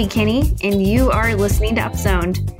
[0.00, 2.59] Abby Kinney, and you are listening to Upzoned.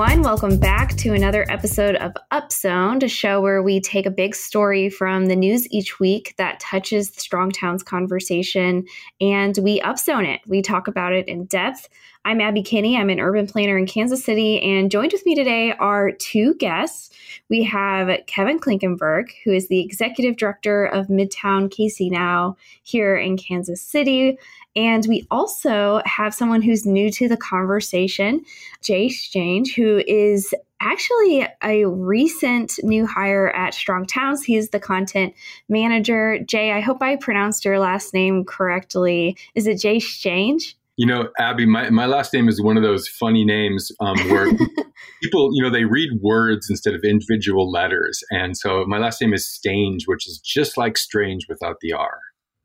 [0.00, 0.22] Everyone.
[0.22, 4.88] Welcome back to another episode of Upzone, a show where we take a big story
[4.88, 8.86] from the news each week that touches the Strong Towns conversation
[9.20, 10.40] and we upzone it.
[10.46, 11.88] We talk about it in depth.
[12.24, 12.96] I'm Abby Kinney.
[12.96, 17.10] I'm an urban planner in Kansas City, and joined with me today are two guests.
[17.48, 23.36] We have Kevin Klinkenberg, who is the executive director of Midtown KC Now here in
[23.36, 24.38] Kansas City.
[24.78, 28.44] And we also have someone who's new to the conversation,
[28.80, 34.44] Jay Strange, who is actually a recent new hire at Strong Towns.
[34.44, 35.34] He's the content
[35.68, 36.38] manager.
[36.44, 39.36] Jay, I hope I pronounced your last name correctly.
[39.56, 40.76] Is it Jay Strange?
[40.96, 44.46] You know, Abby, my, my last name is one of those funny names um, where
[45.24, 48.22] people, you know, they read words instead of individual letters.
[48.30, 52.20] And so my last name is Stange, which is just like strange without the R.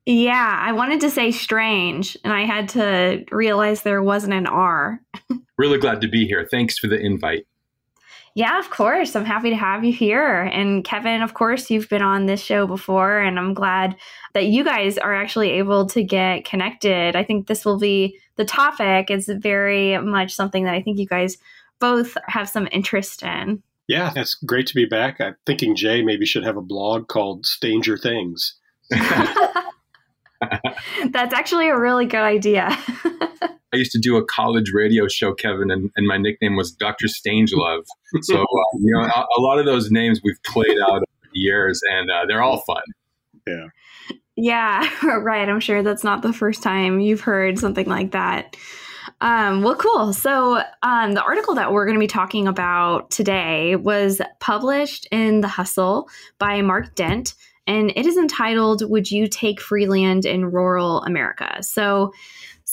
[0.05, 5.01] Yeah, I wanted to say strange, and I had to realize there wasn't an R.
[5.57, 6.45] really glad to be here.
[6.49, 7.47] Thanks for the invite.
[8.35, 9.15] Yeah, of course.
[9.15, 10.41] I'm happy to have you here.
[10.41, 13.95] And Kevin, of course, you've been on this show before, and I'm glad
[14.33, 17.15] that you guys are actually able to get connected.
[17.15, 21.05] I think this will be the topic is very much something that I think you
[21.05, 21.37] guys
[21.79, 23.61] both have some interest in.
[23.87, 25.21] Yeah, it's great to be back.
[25.21, 28.55] I'm thinking Jay maybe should have a blog called Stranger Things.
[31.11, 32.69] That's actually a really good idea.
[33.73, 37.07] I used to do a college radio show, Kevin, and, and my nickname was Dr.
[37.07, 37.85] Stangelove.
[38.21, 41.39] So, uh, you know, a, a, lot of those names we've played out over the
[41.39, 42.83] years, and uh, they're all fun.
[43.47, 43.65] Yeah.
[44.35, 45.49] Yeah, right.
[45.49, 48.55] I'm sure that's not the first time you've heard something like that.
[49.21, 50.13] Um, well, cool.
[50.13, 55.41] So, um, the article that we're going to be talking about today was published in
[55.41, 56.09] The Hustle
[56.39, 57.33] by Mark Dent,
[57.67, 61.61] and it is entitled Would You Take Free Land in Rural America?
[61.61, 62.13] So,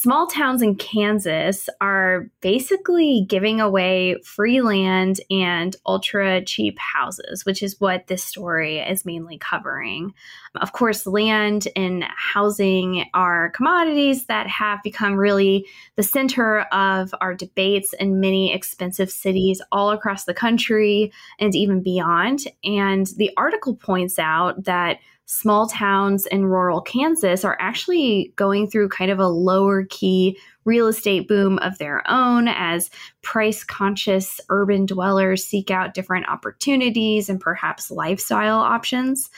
[0.00, 7.62] small towns in Kansas are basically giving away free land and ultra cheap houses, which
[7.62, 10.14] is what this story is mainly covering.
[10.58, 15.66] Of course, land and housing are commodities that have become really
[15.96, 21.82] the center of our debates in many expensive cities all across the country and even
[21.82, 22.44] beyond.
[22.64, 24.96] And the article points out that
[25.30, 30.88] small towns in rural Kansas are actually going through kind of a lower key real
[30.88, 32.90] estate boom of their own as
[33.22, 39.30] price conscious urban dwellers seek out different opportunities and perhaps lifestyle options.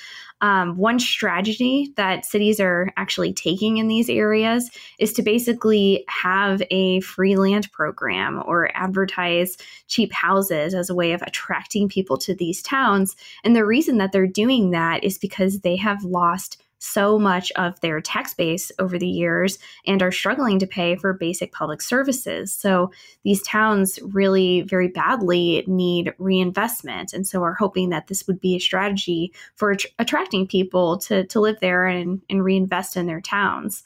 [0.42, 6.60] Um, one strategy that cities are actually taking in these areas is to basically have
[6.70, 12.34] a free land program or advertise cheap houses as a way of attracting people to
[12.34, 13.14] these towns.
[13.44, 17.78] And the reason that they're doing that is because they have lost so much of
[17.80, 22.52] their tax base over the years and are struggling to pay for basic public services.
[22.52, 22.90] So
[23.22, 27.12] these towns really very badly need reinvestment.
[27.12, 31.40] And so are hoping that this would be a strategy for attracting people to, to
[31.40, 33.84] live there and, and reinvest in their towns.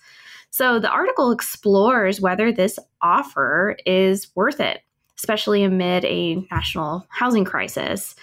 [0.49, 4.81] So the article explores whether this offer is worth it,
[5.19, 8.15] especially amid a national housing crisis.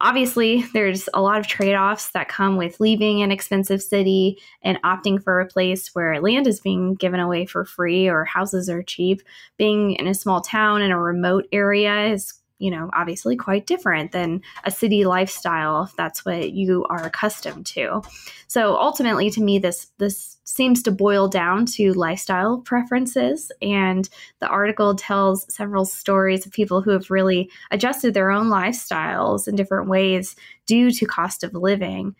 [0.00, 4.80] Obviously, there's a lot of trade offs that come with leaving an expensive city and
[4.82, 8.82] opting for a place where land is being given away for free or houses are
[8.82, 9.22] cheap.
[9.56, 14.12] Being in a small town in a remote area is you know, obviously quite different
[14.12, 18.02] than a city lifestyle if that's what you are accustomed to.
[18.46, 24.08] So ultimately to me this this seems to boil down to lifestyle preferences and
[24.40, 29.56] the article tells several stories of people who have really adjusted their own lifestyles in
[29.56, 30.36] different ways
[30.66, 32.14] due to cost of living.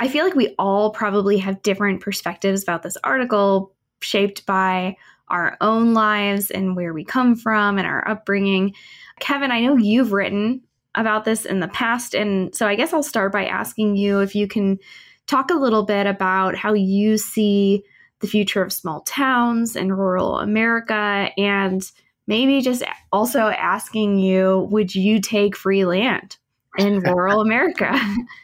[0.00, 4.96] I feel like we all probably have different perspectives about this article shaped by
[5.28, 8.74] our own lives and where we come from and our upbringing.
[9.20, 10.62] Kevin, I know you've written
[10.94, 12.14] about this in the past.
[12.14, 14.78] And so I guess I'll start by asking you if you can
[15.26, 17.82] talk a little bit about how you see
[18.20, 21.90] the future of small towns and rural America and
[22.26, 26.36] maybe just also asking you would you take free land
[26.78, 27.90] in rural America?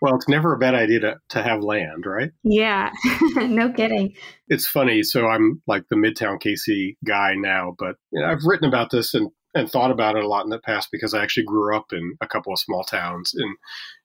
[0.00, 2.30] well, it's never a bad idea to, to have land, right?
[2.42, 2.90] Yeah,
[3.36, 4.14] no kidding.
[4.48, 5.02] It's funny.
[5.02, 9.14] So I'm like the Midtown KC guy now, but you know, I've written about this
[9.14, 11.92] and, and thought about it a lot in the past because I actually grew up
[11.92, 13.56] in a couple of small towns in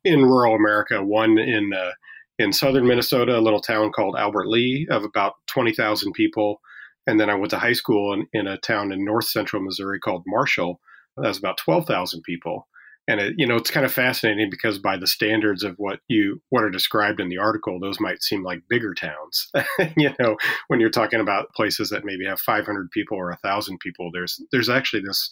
[0.03, 1.03] in rural America.
[1.03, 1.91] One in uh,
[2.39, 6.61] in southern Minnesota, a little town called Albert Lea of about twenty thousand people,
[7.07, 9.99] and then I went to high school in, in a town in north central Missouri
[9.99, 10.79] called Marshall
[11.17, 12.67] That was about 12,000 people
[13.07, 16.41] and it, you know it's kind of fascinating because by the standards of what you
[16.49, 19.51] what are described in the article those might seem like bigger towns.
[19.97, 24.09] You know when you're talking about places that maybe have 500 people or 1000 people
[24.13, 25.29] there's there's actually this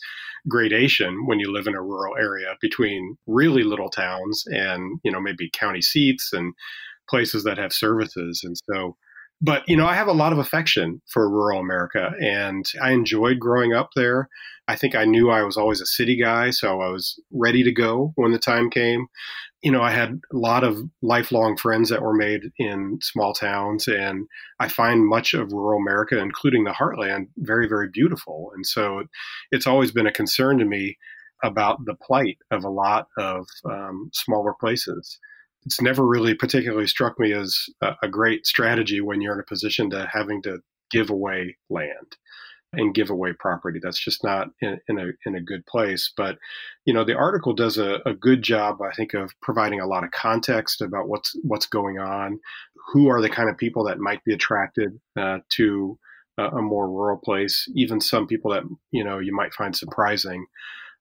[0.48, 5.22] gradation when you live in a rural area between really little towns and you know
[5.22, 6.54] maybe county seats and
[7.12, 8.42] places that have services.
[8.44, 8.96] And so
[9.42, 13.40] but you know i have a lot of affection for rural america and i enjoyed
[13.40, 14.30] growing up there.
[14.68, 17.72] I think i knew i was always a city guy so i was ready to
[17.72, 19.08] go when the time came.
[19.62, 23.88] You know i had a lot of lifelong friends that were made in small towns
[23.88, 24.28] and
[24.60, 28.52] i find much of rural america including the heartland very very beautiful.
[28.56, 29.04] And so
[29.52, 30.98] it's always been a concern to me
[31.44, 35.20] about the plight of a lot of um, smaller places
[35.66, 39.44] it's never really particularly struck me as a, a great strategy when you're in a
[39.44, 40.60] position to having to
[40.90, 42.18] give away land
[42.74, 43.80] and give away property.
[43.82, 46.12] That's just not in, in, a in a good place.
[46.16, 46.38] But
[46.86, 50.04] you know, the article does a, a, good job, I think, of providing a lot
[50.04, 52.40] of context about what's what's going on.
[52.94, 56.00] Who are the kind of people that might be attracted uh, to
[56.38, 57.68] a, a more rural place?
[57.76, 60.46] Even some people that you know you might find surprising.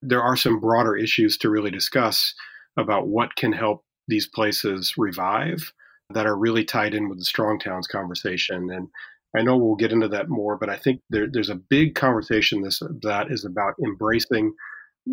[0.03, 2.35] There are some broader issues to really discuss
[2.77, 5.73] about what can help these places revive
[6.13, 8.69] that are really tied in with the strong towns conversation.
[8.71, 8.89] And
[9.37, 12.63] I know we'll get into that more, but I think there, there's a big conversation
[12.63, 14.53] this that is about embracing,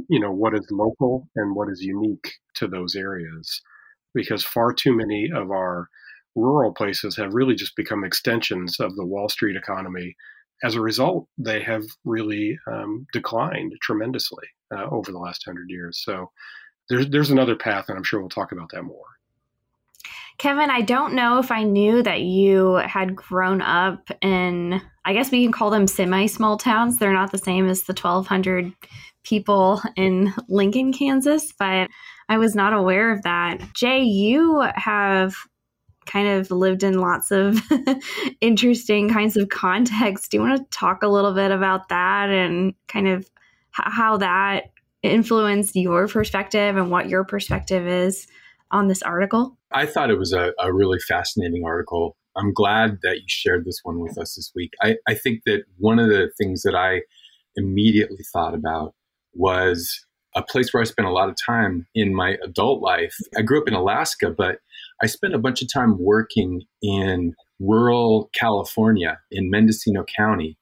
[0.10, 3.62] you know, what is local and what is unique to those areas,
[4.14, 5.88] because far too many of our
[6.36, 10.16] rural places have really just become extensions of the Wall Street economy.
[10.64, 16.02] As a result, they have really um, declined tremendously uh, over the last hundred years.
[16.04, 16.32] So
[16.90, 19.06] there's there's another path, and I'm sure we'll talk about that more.
[20.38, 25.32] Kevin, I don't know if I knew that you had grown up in, I guess
[25.32, 27.00] we can call them semi small towns.
[27.00, 28.72] They're not the same as the 1,200
[29.24, 31.90] people in Lincoln, Kansas, but
[32.30, 33.74] I was not aware of that.
[33.74, 35.36] Jay, you have
[36.06, 37.60] kind of lived in lots of
[38.42, 40.28] interesting kinds of contexts.
[40.28, 43.28] Do you want to talk a little bit about that and kind of
[43.72, 44.66] how that
[45.04, 48.28] influenced your perspective and what your perspective is
[48.72, 49.58] on this article?
[49.72, 52.18] I thought it was a, a really fascinating article.
[52.36, 54.74] I'm glad that you shared this one with us this week.
[54.82, 57.02] I, I think that one of the things that I
[57.56, 58.94] immediately thought about
[59.34, 60.06] was
[60.36, 63.16] a place where I spent a lot of time in my adult life.
[63.36, 64.60] I grew up in Alaska, but
[65.02, 70.58] I spent a bunch of time working in rural California in Mendocino County.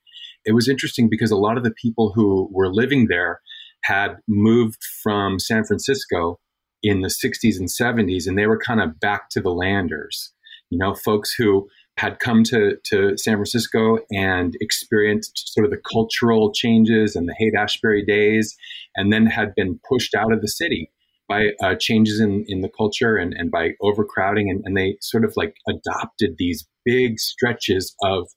[0.45, 3.41] It was interesting because a lot of the people who were living there
[3.85, 6.39] had moved from San Francisco
[6.83, 10.31] in the 60s and 70s, and they were kind of back to the landers.
[10.69, 11.67] You know, folks who
[11.97, 17.35] had come to, to San Francisco and experienced sort of the cultural changes and the
[17.37, 18.55] Haight Ashbury days,
[18.95, 20.91] and then had been pushed out of the city
[21.27, 24.49] by uh, changes in, in the culture and, and by overcrowding.
[24.49, 28.27] And, and they sort of like adopted these big stretches of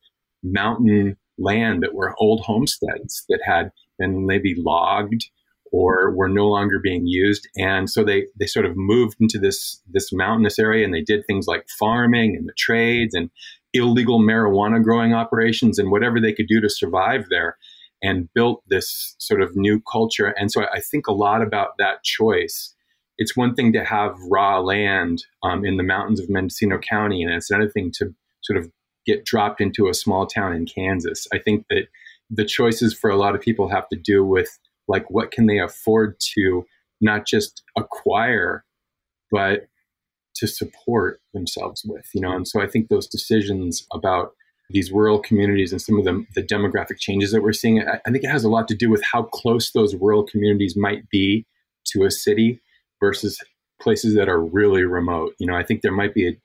[0.43, 5.29] mountain land that were old homesteads that had been maybe logged
[5.73, 7.49] or were no longer being used.
[7.57, 11.25] And so they, they sort of moved into this, this mountainous area and they did
[11.27, 13.31] things like farming and the trades and
[13.75, 17.57] illegal marijuana growing operations and whatever they could do to survive there
[18.03, 20.29] and built this sort of new culture.
[20.39, 22.75] And so I think a lot about that choice.
[23.19, 27.33] It's one thing to have raw land um, in the mountains of Mendocino County, and
[27.33, 28.71] it's another thing to sort of
[29.05, 31.27] get dropped into a small town in Kansas.
[31.33, 31.89] I think that
[32.31, 35.59] the choices for a lot of people have to do with like what can they
[35.59, 36.65] afford to
[37.01, 38.65] not just acquire
[39.31, 39.69] but
[40.35, 42.35] to support themselves with you know?
[42.35, 44.33] And so i think those decisions about
[44.71, 48.11] these rural communities and some of the, the demographic changes that we're seeing I, I
[48.11, 51.47] think it has a lot to do with how close those rural communities might be
[51.93, 52.61] to a city
[53.01, 53.41] versus
[53.81, 55.35] places that are really remote.
[55.39, 56.37] You know i think there might be a,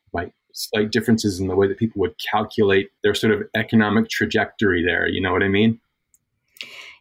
[0.53, 5.07] slight differences in the way that people would calculate their sort of economic trajectory there
[5.07, 5.79] you know what i mean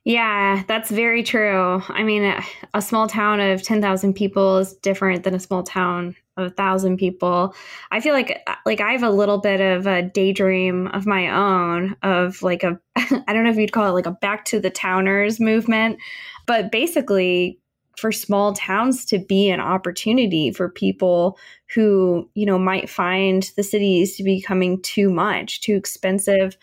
[0.05, 1.81] yeah, that's very true.
[1.89, 2.35] I mean,
[2.75, 6.97] a small town of 10,000 people is different than a small town of a thousand
[6.97, 7.55] people.
[7.91, 11.29] I feel like uh, like I have a little bit of a daydream of my
[11.29, 14.59] own of like a I don't know if you'd call it like a back to
[14.59, 15.99] the towners movement,
[16.47, 17.61] but basically
[17.97, 21.39] for small towns to be an opportunity for people
[21.75, 26.57] who, you know, might find the cities to be becoming too much, too expensive.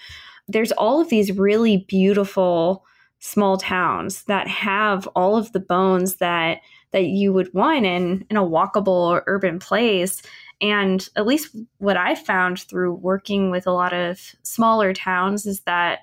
[0.48, 2.84] There's all of these really beautiful
[3.20, 6.62] small towns that have all of the bones that
[6.92, 10.22] that you would want in in a walkable urban place
[10.62, 15.60] and at least what i found through working with a lot of smaller towns is
[15.62, 16.00] that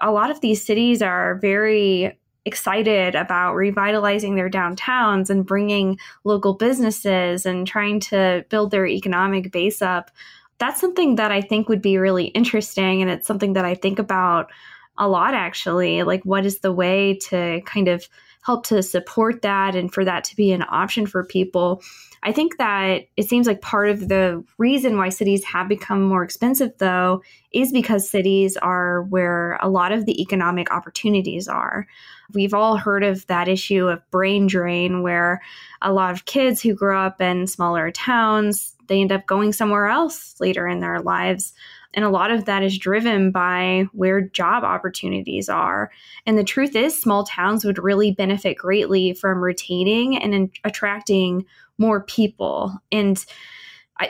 [0.00, 6.54] a lot of these cities are very excited about revitalizing their downtowns and bringing local
[6.54, 10.12] businesses and trying to build their economic base up.
[10.58, 13.02] That's something that I think would be really interesting.
[13.02, 14.50] And it's something that I think about
[14.98, 16.02] a lot, actually.
[16.02, 18.08] Like, what is the way to kind of
[18.46, 21.82] help to support that and for that to be an option for people.
[22.22, 26.22] I think that it seems like part of the reason why cities have become more
[26.22, 31.88] expensive, though, is because cities are where a lot of the economic opportunities are.
[32.34, 35.42] We've all heard of that issue of brain drain, where
[35.82, 39.88] a lot of kids who grow up in smaller towns, they end up going somewhere
[39.88, 41.52] else later in their lives.
[41.96, 45.90] And a lot of that is driven by where job opportunities are.
[46.26, 51.46] And the truth is, small towns would really benefit greatly from retaining and in- attracting
[51.78, 52.78] more people.
[52.92, 53.24] And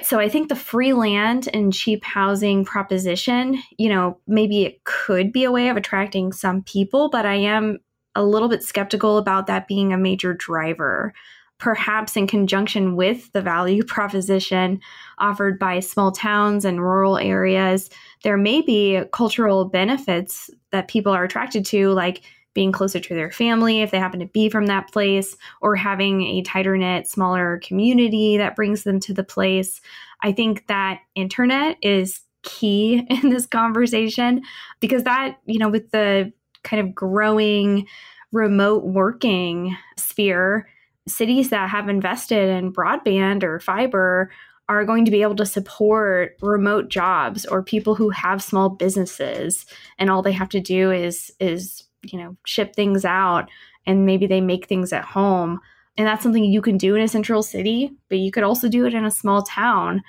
[0.03, 5.33] so I think the free land and cheap housing proposition, you know, maybe it could
[5.33, 7.79] be a way of attracting some people, but I am
[8.17, 11.15] a little bit skeptical about that being a major driver
[11.59, 14.81] perhaps in conjunction with the value proposition
[15.19, 17.91] offered by small towns and rural areas,
[18.23, 22.23] there may be cultural benefits that people are attracted to, like
[22.55, 26.23] being closer to their family if they happen to be from that place, or having
[26.23, 29.81] a tighter knit, smaller community that brings them to the place.
[30.23, 34.43] I think that internet is key in this conversation
[34.81, 36.33] because that, you know, with the
[36.65, 37.87] kind of growing
[38.33, 40.69] remote working sphere,
[41.09, 44.31] cities that have invested in broadband or fiber
[44.69, 49.65] are going to be able to support remote jobs or people who have small businesses.
[49.99, 53.49] And all they have to do is is you know ship things out
[53.87, 55.61] and maybe they make things at home.
[55.97, 58.87] And that's something you can do in a central city but you could also do
[58.87, 60.03] it in a small town.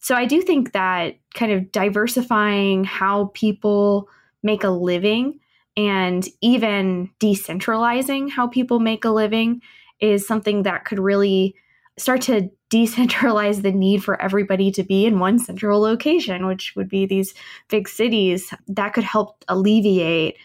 [0.00, 4.08] So i do think that kind of diversifying how people
[4.42, 5.38] make a living
[5.76, 9.62] and even decentralizing how people make a living
[10.00, 11.54] is something that could really
[11.98, 16.88] start to decentralize the need for everybody to be in one central location, which would
[16.88, 17.34] be these
[17.68, 18.54] big cities.
[18.68, 20.36] That could help alleviate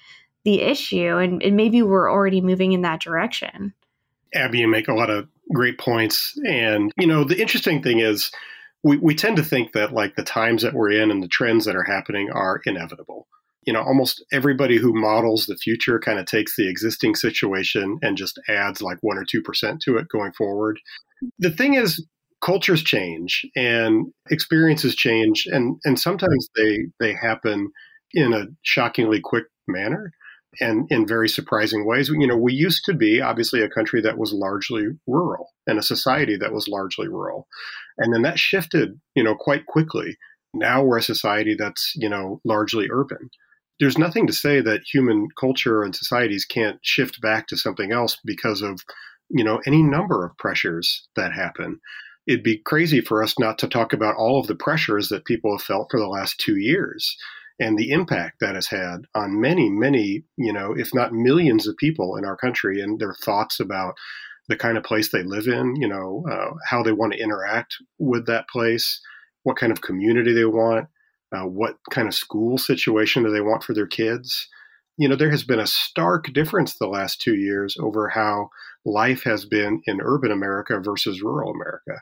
[0.44, 1.18] the issue.
[1.18, 3.74] And, and maybe we're already moving in that direction.
[4.34, 6.38] Abby, you make a lot of great points.
[6.46, 8.32] And, you know, the interesting thing is
[8.84, 11.66] we, we tend to think that like the times that we're in and the trends
[11.66, 13.28] that are happening are inevitable
[13.66, 18.18] you know, almost everybody who models the future kind of takes the existing situation and
[18.18, 20.80] just adds like one or 2% to it going forward.
[21.40, 22.06] The thing is,
[22.44, 27.72] cultures change and experiences change and, and sometimes they, they happen
[28.14, 30.12] in a shockingly quick manner
[30.62, 32.10] and in very surprising ways.
[32.10, 35.84] You know, we used to be obviously a country that was largely rural and a
[35.84, 37.48] society that was largely rural.
[37.98, 40.18] And then that shifted, you know, quite quickly.
[40.54, 43.30] Now we're a society that's, you know, largely urban
[43.80, 48.18] there's nothing to say that human culture and societies can't shift back to something else
[48.24, 48.82] because of
[49.30, 51.80] you know any number of pressures that happen.
[52.28, 55.56] It'd be crazy for us not to talk about all of the pressures that people
[55.56, 57.16] have felt for the last two years
[57.60, 61.78] and the impact that has had on many many you know if not millions of
[61.78, 63.96] people in our country and their thoughts about
[64.48, 67.78] the kind of place they live in you know uh, how they want to interact
[67.98, 69.02] with that place
[69.44, 70.88] what kind of community they want
[71.34, 74.48] uh, what kind of school situation do they want for their kids?
[74.98, 78.50] You know, there has been a stark difference the last two years over how
[78.86, 82.02] life has been in urban America versus rural America.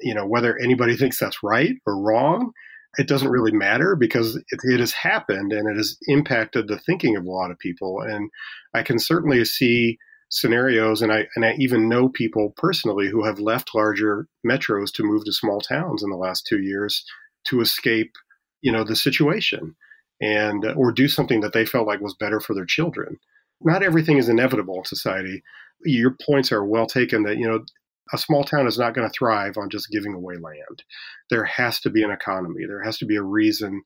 [0.00, 2.52] You know, whether anybody thinks that's right or wrong,
[2.96, 7.16] it doesn't really matter because it, it, has happened and it has impacted the thinking
[7.16, 8.00] of a lot of people.
[8.00, 8.30] And
[8.74, 9.98] I can certainly see
[10.30, 15.02] scenarios, and I and I even know people personally who have left larger metros to
[15.02, 17.04] move to small towns in the last two years
[17.46, 18.12] to escape
[18.62, 19.74] you know the situation
[20.20, 23.18] and uh, or do something that they felt like was better for their children.
[23.60, 25.42] Not everything is inevitable in society.
[25.84, 27.64] Your points are well taken that you know
[28.12, 30.82] a small town is not going to thrive on just giving away land.
[31.30, 32.64] There has to be an economy.
[32.66, 33.82] There has to be a reason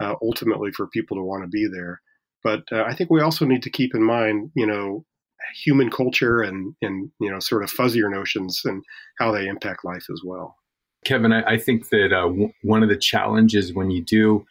[0.00, 2.00] uh, ultimately for people to want to be there.
[2.42, 5.04] But uh, i think we also need to keep in mind you know
[5.64, 8.82] human culture and and you know sort of fuzzier notions and
[9.18, 10.56] how they impact life as well
[11.04, 14.44] Kevin, I, I think that uh, w- one of the challenges when you do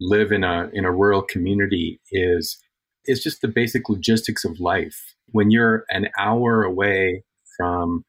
[0.00, 2.58] live in a in a rural community is
[3.06, 5.14] is just the basic logistics of life.
[5.30, 7.24] When you're an hour away
[7.56, 8.04] from,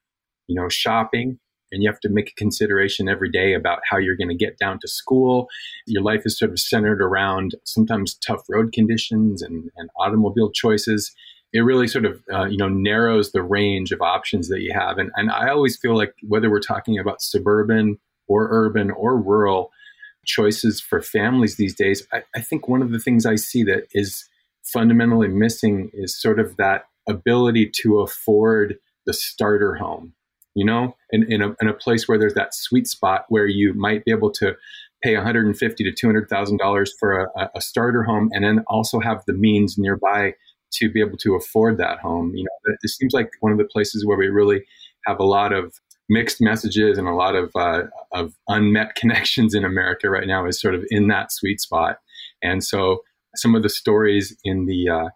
[0.48, 1.40] you know, shopping
[1.72, 4.58] and you have to make a consideration every day about how you're going to get
[4.58, 5.48] down to school.
[5.86, 11.14] Your life is sort of centered around sometimes tough road conditions and, and automobile choices
[11.54, 14.98] it really sort of uh, you know narrows the range of options that you have.
[14.98, 19.72] And and I always feel like whether we're talking about suburban or urban or rural
[20.26, 23.88] choices for families these days, I, I think one of the things I see that
[23.94, 24.28] is
[24.64, 30.14] fundamentally missing is sort of that ability to afford the starter home,
[30.54, 33.74] you know, in, in, a, in a place where there's that sweet spot where you
[33.74, 34.56] might be able to
[35.02, 39.24] pay 150 to 200 thousand dollars for a, a, starter home, and then also have
[39.26, 40.34] the means nearby
[40.80, 42.34] to be able to afford that home.
[42.36, 44.64] You know, it seems like one of the places where we really
[45.06, 45.74] have a lot of
[46.10, 50.60] mixed messages and a lot of uh, of unmet connections in America right now is
[50.60, 52.00] sort of in that sweet spot.
[52.42, 53.00] And so
[53.36, 55.10] some of the stories in the uh,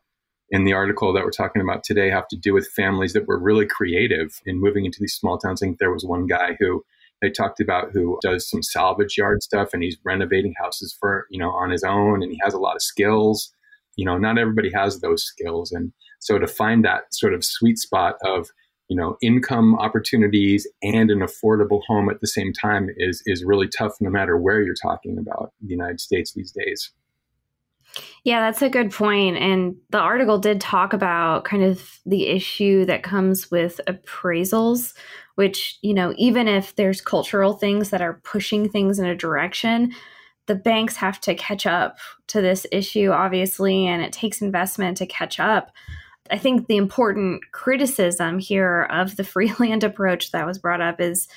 [0.49, 3.39] in the article that we're talking about today have to do with families that were
[3.39, 5.61] really creative in moving into these small towns.
[5.61, 6.83] I think there was one guy who
[7.21, 11.39] they talked about who does some salvage yard stuff and he's renovating houses for you
[11.39, 13.53] know on his own and he has a lot of skills
[13.95, 17.77] you know not everybody has those skills and so to find that sort of sweet
[17.77, 18.49] spot of
[18.87, 23.67] you know income opportunities and an affordable home at the same time is is really
[23.67, 26.91] tough no matter where you're talking about the united states these days
[28.23, 29.37] yeah, that's a good point.
[29.37, 34.93] And the article did talk about kind of the issue that comes with appraisals,
[35.35, 39.93] which, you know, even if there's cultural things that are pushing things in a direction,
[40.47, 45.05] the banks have to catch up to this issue, obviously, and it takes investment to
[45.05, 45.71] catch up.
[46.29, 50.99] I think the important criticism here of the free land approach that was brought up
[50.99, 51.27] is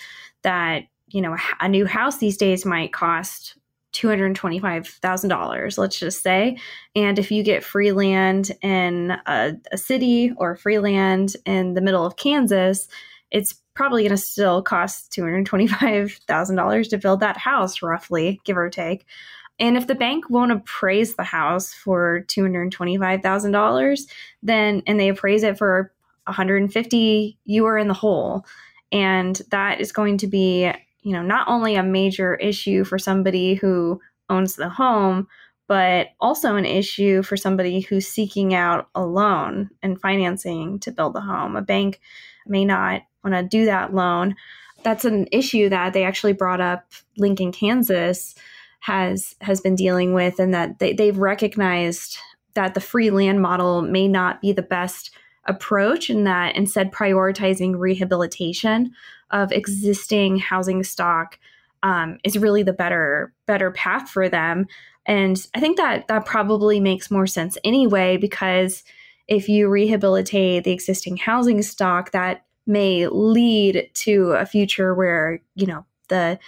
[0.43, 3.57] that, you know, a new house these days might cost
[3.95, 6.59] $225,000, let's just say.
[6.97, 11.81] And if you get free land in a, a city or free land in the
[11.81, 12.89] middle of Kansas,
[13.31, 19.07] it's probably going to still cost $225,000 to build that house, roughly, give or take.
[19.59, 24.01] And if the bank won't appraise the house for $225,000,
[24.43, 25.93] then and they appraise it for
[26.27, 28.45] 150, you are in the hole.
[28.91, 30.73] And that is going to be
[31.05, 34.01] you know, not only a major issue for somebody who
[34.31, 35.29] owns the home,
[35.69, 41.15] but also an issue for somebody who's seeking out a loan and financing to build
[41.15, 41.57] the home.
[41.57, 42.01] A bank
[42.47, 44.37] may not want to do that loan.
[44.83, 48.35] That's an issue that they actually brought up Lincoln, Kansas
[48.81, 52.19] has has been dealing with and that they, they've recognized
[52.53, 55.11] that the free land model may not be the best
[55.47, 58.93] approach and that instead prioritizing rehabilitation
[59.31, 61.39] of existing housing stock
[61.83, 64.67] um, is really the better better path for them.
[65.07, 68.85] And I think that that probably makes more sense anyway because
[69.29, 75.67] if you rehabilitate the existing housing stock, that may lead to a future where you
[75.67, 76.39] know the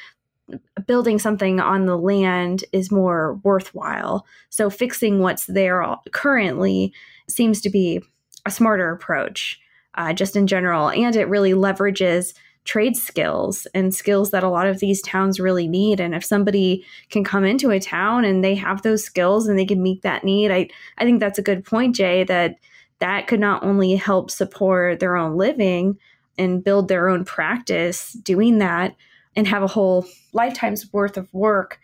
[0.86, 4.24] building something on the land is more worthwhile.
[4.48, 6.92] So fixing what's there currently
[7.28, 8.00] seems to be
[8.44, 9.60] a smarter approach,
[9.94, 14.66] uh, just in general, and it really leverages trade skills and skills that a lot
[14.66, 16.00] of these towns really need.
[16.00, 19.64] And if somebody can come into a town and they have those skills and they
[19.64, 22.56] can meet that need, I, I think that's a good point, Jay, that
[22.98, 25.98] that could not only help support their own living
[26.38, 28.96] and build their own practice doing that
[29.34, 31.78] and have a whole lifetime's worth of work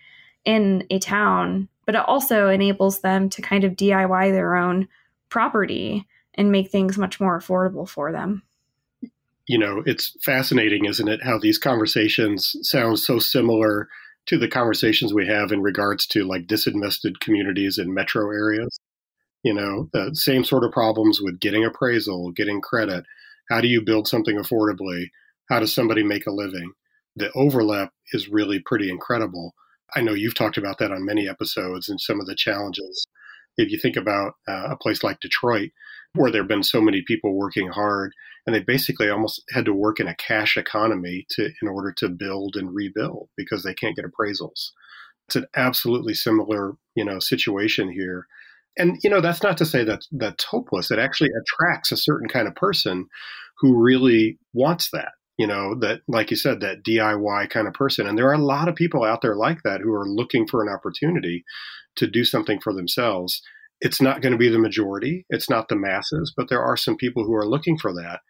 [0.44, 4.88] in a town, but it also enables them to kind of DIY their own
[5.28, 8.42] property and make things much more affordable for them
[9.46, 13.88] you know, it's fascinating, isn't it, how these conversations sound so similar
[14.26, 18.78] to the conversations we have in regards to like disinvested communities in metro areas.
[19.42, 23.04] You know, the same sort of problems with getting appraisal, getting credit.
[23.50, 25.06] How do you build something affordably?
[25.50, 26.72] How does somebody make a living?
[27.16, 29.54] The overlap is really pretty incredible.
[29.94, 33.06] I know you've talked about that on many episodes and some of the challenges.
[33.58, 35.70] If you think about uh, a place like Detroit,
[36.14, 38.12] where there have been so many people working hard
[38.46, 42.08] and they basically almost had to work in a cash economy to in order to
[42.08, 44.70] build and rebuild because they can't get appraisals
[45.26, 48.26] it's an absolutely similar you know situation here
[48.76, 52.28] and you know that's not to say that that's hopeless it actually attracts a certain
[52.28, 53.06] kind of person
[53.58, 58.06] who really wants that you know that like you said that diy kind of person
[58.06, 60.62] and there are a lot of people out there like that who are looking for
[60.62, 61.44] an opportunity
[61.96, 63.42] to do something for themselves
[63.82, 65.26] it's not going to be the majority.
[65.28, 68.20] It's not the masses, but there are some people who are looking for that.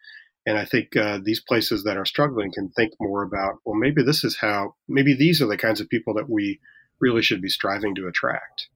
[0.47, 4.03] And I think uh, these places that are struggling can think more about, well, maybe
[4.03, 6.59] this is how, maybe these are the kinds of people that we
[6.99, 8.67] really should be striving to attract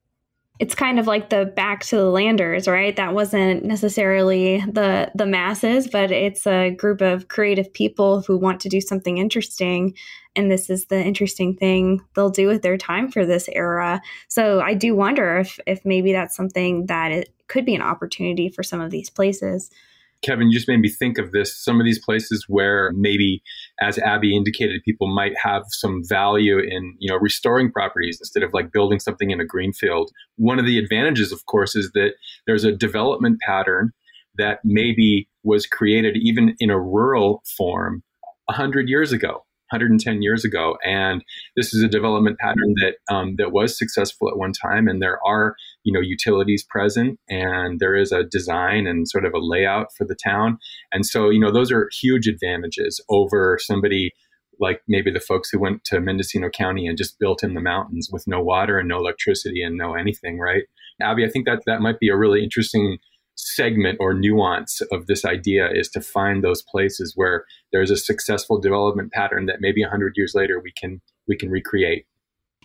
[0.60, 2.96] it's kind of like the back to the landers right?
[2.96, 8.60] That wasn't necessarily the the masses but it's a group of creative people who want
[8.62, 9.96] to do something interesting.
[10.36, 14.02] And this is the interesting thing they'll do with their time for this era.
[14.28, 18.50] So i do wonder if if maybe that's something that it could be an opportunity
[18.50, 19.70] for some of these places.
[20.22, 21.56] Kevin, you just made me think of this.
[21.56, 23.44] Some of these places where maybe,
[23.80, 28.54] as Abby indicated, people might have some value in, you know, restoring properties instead of
[28.54, 30.12] like building something in a greenfield.
[30.38, 32.14] One of the advantages, of course, is that
[32.48, 33.92] there's a development pattern
[34.38, 38.04] that maybe was created even in a rural form
[38.46, 40.78] 100 years ago 110 years ago.
[40.86, 41.24] And
[41.56, 44.88] this is a development pattern that um, that was successful at one time.
[44.88, 49.34] And there are you know utilities present, and there is a design and sort of
[49.34, 50.58] a layout for the town.
[50.92, 54.14] And so you know those are huge advantages over somebody
[54.60, 58.10] like maybe the folks who went to Mendocino County and just built in the mountains
[58.12, 60.64] with no water and no electricity and no anything, right?
[61.02, 62.98] Abby, I think that that might be a really interesting
[63.38, 68.60] segment or nuance of this idea is to find those places where there's a successful
[68.60, 72.06] development pattern that maybe 100 years later we can we can recreate.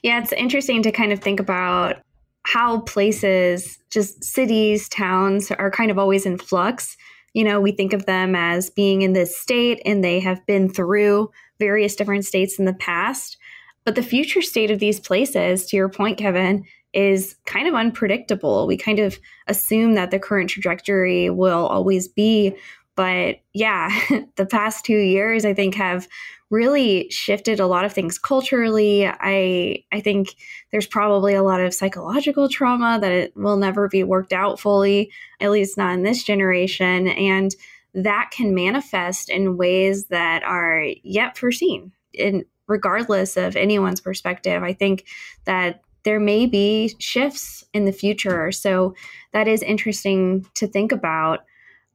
[0.03, 1.97] Yeah it's interesting to kind of think about
[2.45, 6.97] how places just cities towns are kind of always in flux.
[7.35, 10.69] You know we think of them as being in this state and they have been
[10.71, 13.37] through various different states in the past.
[13.85, 18.67] But the future state of these places to your point kevin is kind of unpredictable.
[18.67, 22.55] We kind of assume that the current trajectory will always be.
[22.95, 23.91] But yeah,
[24.37, 26.09] the past two years, I think, have
[26.51, 29.07] really shifted a lot of things culturally.
[29.07, 30.35] I I think
[30.71, 35.11] there's probably a lot of psychological trauma that it will never be worked out fully,
[35.41, 37.09] at least not in this generation.
[37.09, 37.55] And
[37.95, 41.93] that can manifest in ways that are yet foreseen.
[42.19, 45.07] And regardless of anyone's perspective, I think
[45.47, 48.53] that there may be shifts in the future.
[48.53, 48.95] So
[49.33, 51.41] that is interesting to think about.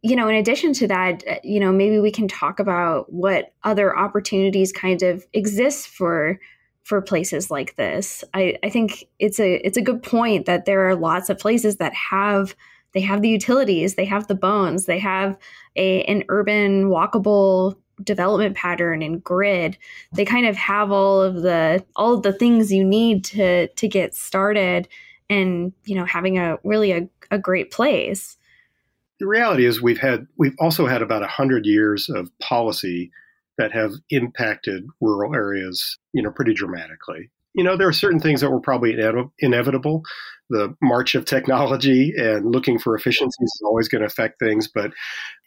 [0.04, 3.98] You know, in addition to that, you know, maybe we can talk about what other
[3.98, 6.40] opportunities kind of exist for
[6.84, 8.24] for places like this.
[8.34, 11.78] I, I think it's a it's a good point that there are lots of places
[11.78, 12.56] that have
[12.94, 15.38] they have the utilities, they have the bones, they have
[15.76, 19.78] a an urban walkable development pattern and grid
[20.14, 23.88] they kind of have all of the all of the things you need to to
[23.88, 24.88] get started
[25.30, 28.38] and you know having a really a, a great place.
[29.20, 33.12] The reality is we've had we've also had about 100 years of policy
[33.58, 37.30] that have impacted rural areas you know pretty dramatically.
[37.54, 38.96] You know there are certain things that were probably
[39.40, 40.04] inevitable.
[40.50, 44.92] The march of technology and looking for efficiencies is always going to affect things but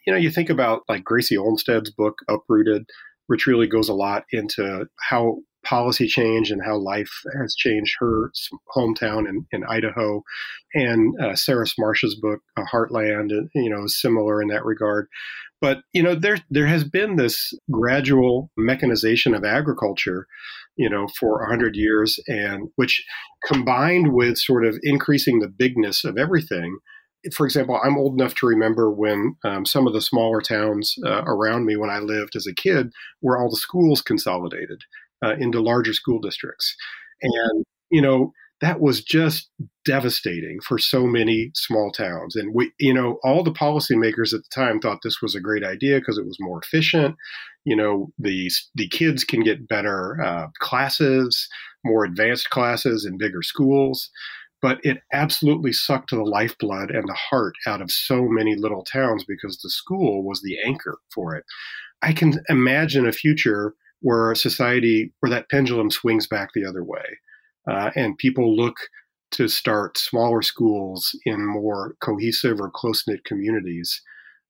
[0.05, 2.83] you know, you think about like Gracy Olmstead's book, Uprooted,
[3.27, 8.31] which really goes a lot into how policy change and how life has changed her
[8.75, 10.23] hometown in, in Idaho.
[10.73, 15.07] And uh, Sarah Smarsh's book, Heartland, uh, you know, is similar in that regard.
[15.61, 20.25] But you know, there there has been this gradual mechanization of agriculture,
[20.75, 23.05] you know, for hundred years, and which
[23.45, 26.79] combined with sort of increasing the bigness of everything,
[27.33, 31.23] for example, I'm old enough to remember when um, some of the smaller towns uh,
[31.25, 34.81] around me when I lived as a kid where all the schools consolidated
[35.23, 36.75] uh, into larger school districts.
[37.21, 39.49] And, you know, that was just
[39.85, 42.35] devastating for so many small towns.
[42.35, 45.63] And we, you know, all the policymakers at the time thought this was a great
[45.63, 47.15] idea because it was more efficient.
[47.65, 51.47] You know, the the kids can get better uh, classes,
[51.83, 54.09] more advanced classes in bigger schools
[54.61, 59.23] but it absolutely sucked the lifeblood and the heart out of so many little towns
[59.27, 61.43] because the school was the anchor for it.
[62.01, 66.83] I can imagine a future where a society where that pendulum swings back the other
[66.83, 67.03] way,
[67.69, 68.75] uh, and people look
[69.31, 74.01] to start smaller schools in more cohesive or close knit communities,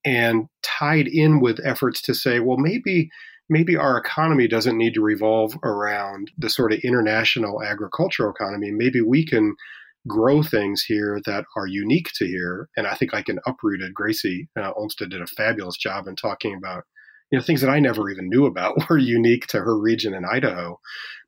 [0.06, 3.10] and tied in with efforts to say, well, maybe
[3.50, 8.71] maybe our economy doesn't need to revolve around the sort of international agricultural economy.
[8.71, 9.56] Maybe we can
[10.07, 12.69] grow things here that are unique to here.
[12.75, 16.55] And I think like in Uprooted, Gracy uh, Olmstead did a fabulous job in talking
[16.55, 16.83] about
[17.31, 20.25] you know things that I never even knew about were unique to her region in
[20.25, 20.79] Idaho.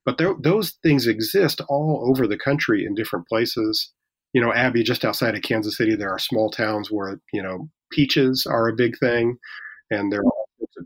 [0.06, 3.92] But there, those things exist all over the country in different places.
[4.34, 7.70] You know, Abby, just outside of Kansas City, there are small towns where you know
[7.92, 9.38] peaches are a big thing,
[9.92, 10.32] and there are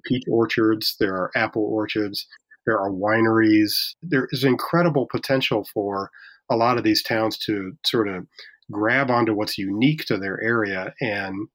[0.06, 2.28] peach orchards, there are apple orchards,
[2.68, 3.72] there are wineries.
[4.04, 6.12] There is incredible potential for
[6.50, 8.26] a lot of these towns to sort of
[8.72, 11.48] grab onto what's unique to their area and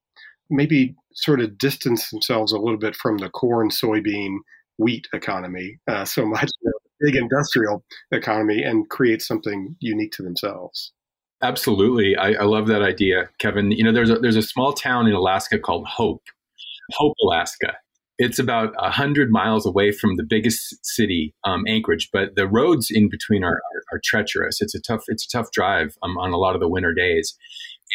[0.51, 4.39] maybe sort of distance themselves a little bit from the corn, soybean,
[4.79, 10.23] wheat economy uh, so much, you know, big industrial economy, and create something unique to
[10.23, 10.93] themselves.
[11.43, 13.73] Absolutely, I, I, love that idea, Kevin.
[13.73, 16.23] You know, there's a there's a small town in Alaska called Hope,
[16.93, 17.75] Hope, Alaska,
[18.23, 23.09] it's about 100 miles away from the biggest city, um, Anchorage, but the roads in
[23.09, 24.61] between are, are, are, treacherous.
[24.61, 27.37] It's a tough, it's a tough drive um, on a lot of the winter days.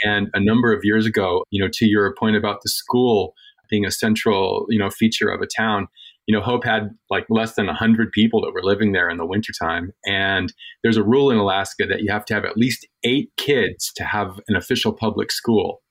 [0.04, 3.36] And a number of years ago, you know, to your point about the school
[3.70, 5.88] being a central, you know, feature of a town,
[6.26, 9.26] you know, Hope had like less than 100 people that were living there in the
[9.26, 9.94] wintertime.
[10.06, 13.94] And there's a rule in Alaska that you have to have at least eight kids
[13.96, 15.82] to have an official public school.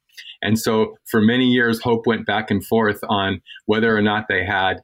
[0.43, 4.45] And so for many years, Hope went back and forth on whether or not they
[4.45, 4.81] had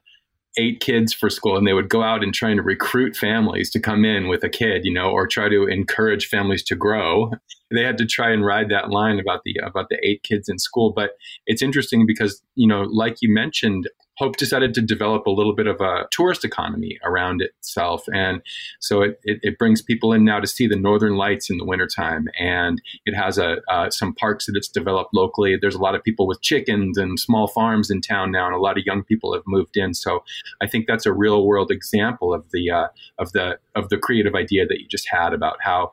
[0.57, 3.79] eight kids for school and they would go out and trying to recruit families to
[3.79, 7.31] come in with a kid you know or try to encourage families to grow
[7.73, 10.57] they had to try and ride that line about the about the eight kids in
[10.57, 11.11] school but
[11.45, 15.65] it's interesting because you know like you mentioned Hope decided to develop a little bit
[15.65, 18.03] of a tourist economy around itself.
[18.13, 18.41] And
[18.79, 21.65] so it, it, it, brings people in now to see the northern lights in the
[21.65, 22.27] wintertime.
[22.39, 25.57] And it has a, uh, some parks that it's developed locally.
[25.59, 28.59] There's a lot of people with chickens and small farms in town now, and a
[28.59, 29.95] lot of young people have moved in.
[29.95, 30.23] So
[30.61, 34.35] I think that's a real world example of the, uh, of the, of the creative
[34.35, 35.91] idea that you just had about how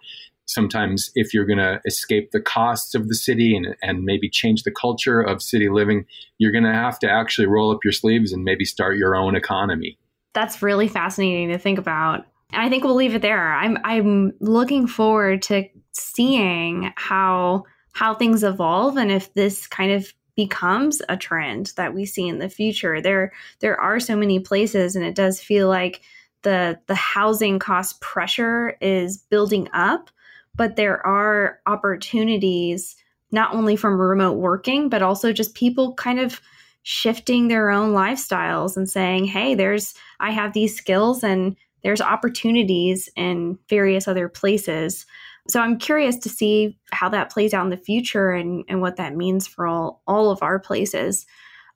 [0.53, 4.65] sometimes if you're going to escape the costs of the city and, and maybe change
[4.65, 6.07] the culture of city living,
[6.39, 9.37] you're going to have to actually roll up your sleeves and maybe start your own
[9.37, 9.99] economy.
[10.35, 12.27] That's really fascinating to think about.
[12.53, 13.53] And I think we'll leave it there.
[13.53, 20.13] I'm I'm looking forward to seeing how how things evolve and if this kind of
[20.37, 23.01] becomes a trend that we see in the future.
[23.01, 26.01] There there are so many places and it does feel like
[26.43, 30.11] the the housing cost pressure is building up
[30.55, 32.97] but there are opportunities
[33.33, 36.41] not only from remote working, but also just people kind of
[36.83, 43.09] shifting their own lifestyles and saying, hey, there's, I have these skills and there's opportunities
[43.17, 45.07] in various other places.
[45.49, 48.97] So I'm curious to see how that plays out in the future and, and what
[48.97, 51.27] that means for all, all of our places.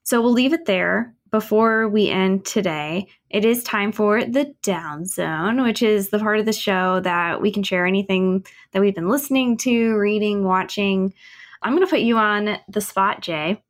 [0.02, 5.04] So we'll leave it there before we end today, it is time for the down
[5.04, 8.94] zone, which is the part of the show that we can share anything that we've
[8.94, 11.12] been listening to, reading, watching.
[11.60, 13.60] I'm going to put you on the spot, Jay,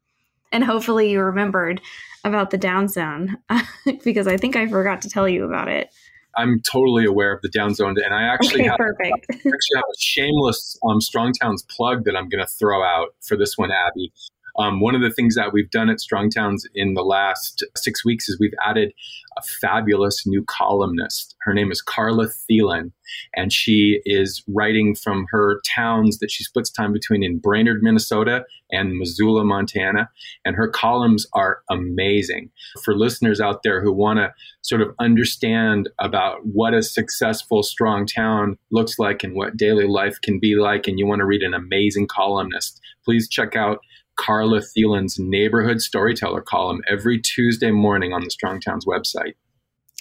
[0.52, 1.80] and hopefully you remembered
[2.22, 3.38] about the down zone
[4.04, 5.88] because I think I forgot to tell you about it.
[6.36, 9.26] I'm totally aware of the down zone, and I actually, okay, have, perfect.
[9.30, 13.14] I actually have a shameless um, Strong Towns plug that I'm going to throw out
[13.26, 14.12] for this one, Abby.
[14.58, 18.04] Um, one of the things that we've done at Strong Towns in the last six
[18.04, 18.92] weeks is we've added
[19.36, 21.34] a fabulous new columnist.
[21.40, 22.92] Her name is Carla Thielen,
[23.34, 28.44] and she is writing from her towns that she splits time between in Brainerd, Minnesota
[28.70, 30.08] and Missoula, Montana.
[30.44, 32.50] And her columns are amazing.
[32.84, 38.06] For listeners out there who want to sort of understand about what a successful, strong
[38.06, 41.42] town looks like and what daily life can be like, and you want to read
[41.42, 43.80] an amazing columnist, please check out
[44.16, 49.34] Carla Thielen's neighborhood storyteller column every Tuesday morning on the Strong Towns website.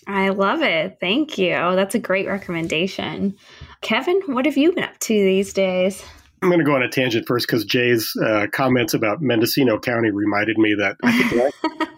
[0.08, 0.97] I love it.
[0.99, 1.54] Thank you.
[1.54, 3.36] That's a great recommendation.
[3.82, 6.04] Kevin, what have you been up to these days?
[6.41, 10.12] I'm going to go on a tangent first because Jay's uh, comments about Mendocino County
[10.12, 10.97] reminded me that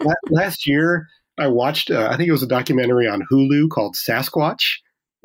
[0.04, 3.96] last, last, year I watched, uh, I think it was a documentary on Hulu called
[3.96, 4.62] Sasquatch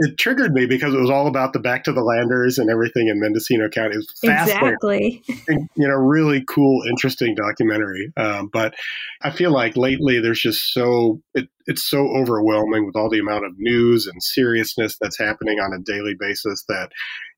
[0.02, 3.08] it triggered me because it was all about the back to the landers and everything
[3.08, 3.94] in Mendocino County.
[3.94, 5.22] It was exactly.
[5.48, 8.12] And, you know, really cool, interesting documentary.
[8.18, 8.74] Um, but
[9.22, 13.46] I feel like lately there's just so it, it's so overwhelming with all the amount
[13.46, 16.90] of news and seriousness that's happening on a daily basis that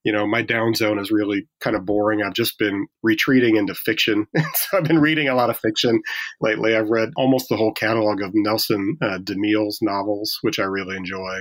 [0.05, 3.73] you know my down zone is really kind of boring i've just been retreating into
[3.73, 6.01] fiction so i've been reading a lot of fiction
[6.41, 10.95] lately i've read almost the whole catalog of nelson uh, demille's novels which i really
[10.95, 11.39] enjoy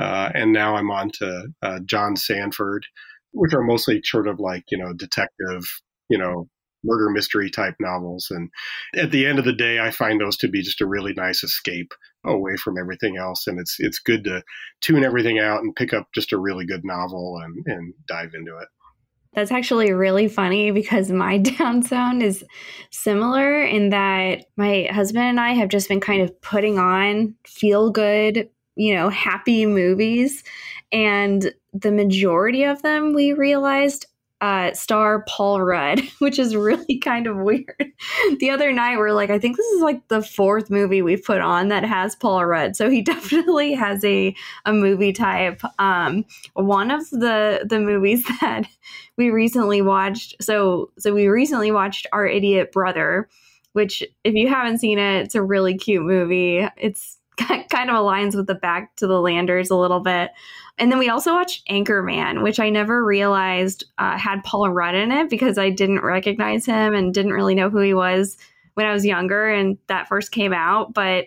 [0.00, 2.86] uh, and now I'm on to uh, John Sandford,
[3.32, 5.62] which are mostly sort of like, you know, detective,
[6.08, 6.48] you know,
[6.82, 8.28] murder mystery type novels.
[8.30, 8.48] And
[8.96, 11.44] at the end of the day, I find those to be just a really nice
[11.44, 11.92] escape
[12.24, 13.46] away from everything else.
[13.46, 14.42] And it's it's good to
[14.80, 18.56] tune everything out and pick up just a really good novel and, and dive into
[18.56, 18.68] it.
[19.34, 22.42] That's actually really funny because my down zone is
[22.90, 27.90] similar in that my husband and I have just been kind of putting on feel
[27.90, 28.48] good
[28.80, 30.42] you know, happy movies.
[30.90, 34.06] And the majority of them we realized
[34.40, 37.92] uh, star Paul Rudd, which is really kind of weird.
[38.38, 41.42] The other night, we're like, I think this is like the fourth movie we've put
[41.42, 42.74] on that has Paul Rudd.
[42.74, 45.60] So he definitely has a a movie type.
[45.78, 48.66] Um, one of the the movies that
[49.18, 50.42] we recently watched.
[50.42, 53.28] So so we recently watched Our Idiot Brother,
[53.74, 56.66] which if you haven't seen it, it's a really cute movie.
[56.78, 57.18] It's
[57.70, 60.30] kind of aligns with the back to the landers a little bit.
[60.78, 65.12] And then we also watched Anchorman, which I never realized uh, had Paul Rudd in
[65.12, 68.38] it because I didn't recognize him and didn't really know who he was
[68.74, 70.94] when I was younger and that first came out.
[70.94, 71.26] But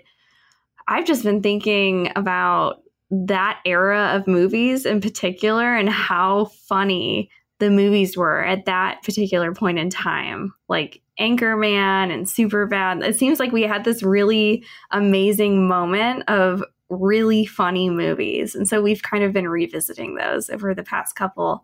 [0.87, 7.69] I've just been thinking about that era of movies in particular and how funny the
[7.69, 10.53] movies were at that particular point in time.
[10.67, 13.03] Like Anchorman and Superbad.
[13.03, 18.55] It seems like we had this really amazing moment of really funny movies.
[18.55, 21.63] And so we've kind of been revisiting those over the past couple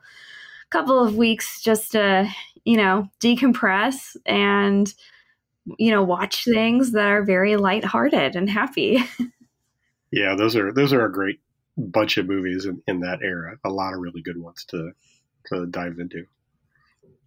[0.70, 2.30] couple of weeks just to,
[2.64, 4.94] you know, decompress and,
[5.80, 9.04] you know, watch things that are very lighthearted and happy.
[10.12, 11.40] yeah, those are those are a great
[11.76, 13.58] bunch of movies in, in that era.
[13.64, 14.92] A lot of really good ones to
[15.48, 16.26] to dive into.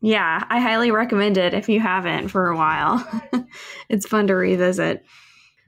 [0.01, 3.07] Yeah, I highly recommend it if you haven't for a while.
[3.88, 5.05] it's fun to revisit.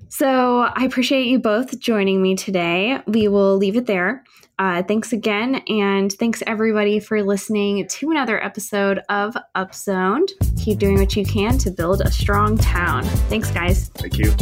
[0.08, 3.00] So I appreciate you both joining me today.
[3.06, 4.24] We will leave it there.
[4.58, 10.28] Uh, thanks again, and thanks everybody for listening to another episode of Upzoned.
[10.62, 13.02] Keep doing what you can to build a strong town.
[13.28, 13.88] Thanks, guys.
[13.88, 14.32] Thank you.